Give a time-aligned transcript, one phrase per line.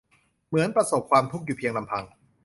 [0.47, 2.03] เหมือนประสบความทุกข์อยู่เพียงลำพัง